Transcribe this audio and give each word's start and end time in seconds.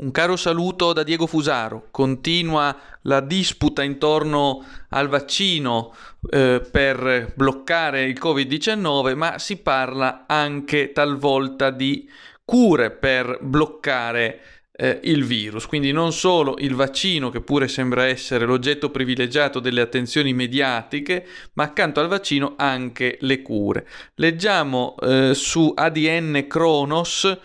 Un 0.00 0.12
caro 0.12 0.36
saluto 0.36 0.92
da 0.92 1.02
Diego 1.02 1.26
Fusaro. 1.26 1.88
Continua 1.90 2.78
la 3.02 3.18
disputa 3.18 3.82
intorno 3.82 4.64
al 4.90 5.08
vaccino 5.08 5.92
eh, 6.30 6.64
per 6.70 7.32
bloccare 7.34 8.04
il 8.04 8.16
Covid-19, 8.16 9.16
ma 9.16 9.40
si 9.40 9.56
parla 9.56 10.24
anche 10.28 10.92
talvolta 10.92 11.70
di 11.70 12.08
cure 12.44 12.92
per 12.92 13.40
bloccare 13.42 14.40
eh, 14.70 15.00
il 15.02 15.24
virus. 15.24 15.66
Quindi 15.66 15.90
non 15.90 16.12
solo 16.12 16.54
il 16.58 16.76
vaccino, 16.76 17.30
che 17.30 17.40
pure 17.40 17.66
sembra 17.66 18.06
essere 18.06 18.46
l'oggetto 18.46 18.90
privilegiato 18.90 19.58
delle 19.58 19.80
attenzioni 19.80 20.32
mediatiche, 20.32 21.26
ma 21.54 21.64
accanto 21.64 21.98
al 21.98 22.06
vaccino 22.06 22.54
anche 22.56 23.18
le 23.22 23.42
cure. 23.42 23.84
Leggiamo 24.14 24.94
eh, 25.00 25.34
su 25.34 25.72
ADN 25.74 26.44
Kronos 26.46 27.36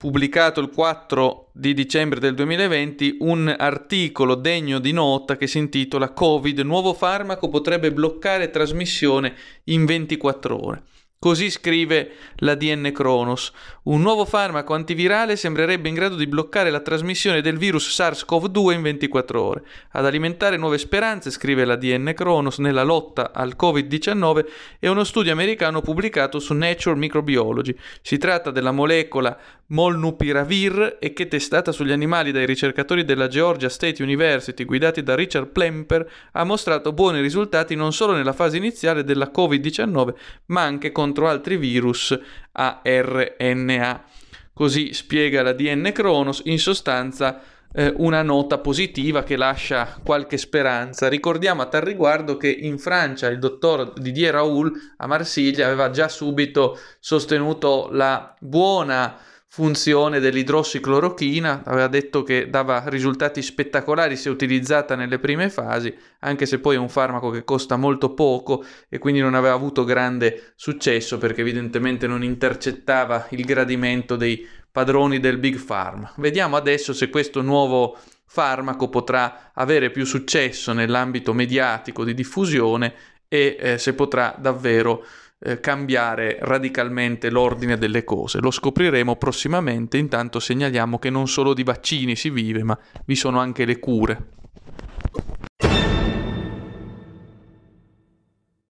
pubblicato 0.00 0.62
il 0.62 0.70
4 0.70 1.50
di 1.52 1.74
dicembre 1.74 2.20
del 2.20 2.34
2020 2.34 3.18
un 3.20 3.54
articolo 3.58 4.34
degno 4.34 4.78
di 4.78 4.92
nota 4.92 5.36
che 5.36 5.46
si 5.46 5.58
intitola 5.58 6.14
Covid, 6.14 6.60
nuovo 6.60 6.94
farmaco 6.94 7.50
potrebbe 7.50 7.92
bloccare 7.92 8.48
trasmissione 8.48 9.34
in 9.64 9.84
24 9.84 10.66
ore. 10.66 10.82
Così 11.18 11.50
scrive 11.50 12.12
l'ADN 12.36 12.92
Kronos. 12.94 13.52
Un 13.82 14.00
nuovo 14.00 14.24
farmaco 14.24 14.72
antivirale 14.72 15.36
sembrerebbe 15.36 15.90
in 15.90 15.94
grado 15.94 16.16
di 16.16 16.26
bloccare 16.26 16.70
la 16.70 16.80
trasmissione 16.80 17.42
del 17.42 17.58
virus 17.58 17.94
SARS-CoV-2 17.94 18.72
in 18.72 18.80
24 18.80 19.42
ore. 19.42 19.62
Ad 19.90 20.06
alimentare 20.06 20.56
nuove 20.56 20.78
speranze, 20.78 21.30
scrive 21.30 21.66
l'ADN 21.66 22.14
Kronos, 22.14 22.56
nella 22.56 22.84
lotta 22.84 23.32
al 23.34 23.54
Covid-19 23.54 24.46
è 24.78 24.88
uno 24.88 25.04
studio 25.04 25.30
americano 25.30 25.82
pubblicato 25.82 26.38
su 26.38 26.54
Nature 26.54 26.96
Microbiology. 26.96 27.76
Si 28.00 28.16
tratta 28.16 28.50
della 28.50 28.72
molecola 28.72 29.38
Molnupiravir 29.70 30.98
e 31.00 31.12
che 31.12 31.28
testata 31.28 31.72
sugli 31.72 31.92
animali 31.92 32.32
dai 32.32 32.46
ricercatori 32.46 33.04
della 33.04 33.28
Georgia 33.28 33.68
State 33.68 34.02
University 34.02 34.64
guidati 34.64 35.02
da 35.02 35.14
Richard 35.14 35.48
Plemper 35.48 36.08
ha 36.32 36.44
mostrato 36.44 36.92
buoni 36.92 37.20
risultati 37.20 37.74
non 37.74 37.92
solo 37.92 38.12
nella 38.12 38.32
fase 38.32 38.56
iniziale 38.56 39.04
della 39.04 39.30
Covid-19 39.34 40.14
ma 40.46 40.62
anche 40.62 40.92
contro 40.92 41.28
altri 41.28 41.56
virus 41.56 42.18
a 42.52 42.82
RNA. 42.84 44.04
Così 44.52 44.92
spiega 44.92 45.42
la 45.42 45.52
DN 45.52 45.90
Kronos, 45.92 46.42
in 46.44 46.58
sostanza 46.58 47.40
eh, 47.72 47.92
una 47.96 48.22
nota 48.22 48.58
positiva 48.58 49.22
che 49.22 49.36
lascia 49.36 50.00
qualche 50.04 50.36
speranza. 50.36 51.08
Ricordiamo 51.08 51.62
a 51.62 51.66
tal 51.66 51.82
riguardo 51.82 52.36
che 52.36 52.50
in 52.50 52.78
Francia 52.78 53.28
il 53.28 53.38
dottor 53.38 53.92
Didier 53.92 54.34
Raoul 54.34 54.72
a 54.96 55.06
Marsiglia 55.06 55.66
aveva 55.66 55.90
già 55.90 56.08
subito 56.08 56.78
sostenuto 56.98 57.88
la 57.92 58.34
buona 58.40 59.16
funzione 59.52 60.20
dell'idrossiclorochina, 60.20 61.64
aveva 61.64 61.88
detto 61.88 62.22
che 62.22 62.48
dava 62.48 62.84
risultati 62.86 63.42
spettacolari 63.42 64.14
se 64.14 64.30
utilizzata 64.30 64.94
nelle 64.94 65.18
prime 65.18 65.50
fasi, 65.50 65.92
anche 66.20 66.46
se 66.46 66.60
poi 66.60 66.76
è 66.76 66.78
un 66.78 66.88
farmaco 66.88 67.30
che 67.30 67.42
costa 67.42 67.74
molto 67.74 68.14
poco 68.14 68.64
e 68.88 68.98
quindi 68.98 69.18
non 69.18 69.34
aveva 69.34 69.54
avuto 69.54 69.82
grande 69.82 70.52
successo 70.54 71.18
perché 71.18 71.40
evidentemente 71.40 72.06
non 72.06 72.22
intercettava 72.22 73.26
il 73.30 73.44
gradimento 73.44 74.14
dei 74.14 74.46
padroni 74.70 75.18
del 75.18 75.38
Big 75.38 75.60
Pharma. 75.60 76.12
Vediamo 76.18 76.56
adesso 76.56 76.92
se 76.92 77.10
questo 77.10 77.42
nuovo 77.42 77.98
farmaco 78.26 78.88
potrà 78.88 79.50
avere 79.52 79.90
più 79.90 80.04
successo 80.04 80.72
nell'ambito 80.72 81.32
mediatico 81.32 82.04
di 82.04 82.14
diffusione 82.14 82.94
e 83.26 83.56
eh, 83.58 83.78
se 83.78 83.94
potrà 83.94 84.32
davvero 84.38 85.04
eh, 85.42 85.60
cambiare 85.60 86.38
radicalmente 86.40 87.30
l'ordine 87.30 87.78
delle 87.78 88.04
cose. 88.04 88.40
Lo 88.40 88.50
scopriremo 88.50 89.16
prossimamente, 89.16 89.96
intanto 89.96 90.38
segnaliamo 90.38 90.98
che 90.98 91.10
non 91.10 91.26
solo 91.28 91.54
di 91.54 91.62
vaccini 91.62 92.14
si 92.14 92.30
vive, 92.30 92.62
ma 92.62 92.78
vi 93.06 93.14
sono 93.14 93.40
anche 93.40 93.64
le 93.64 93.78
cure. 93.78 94.38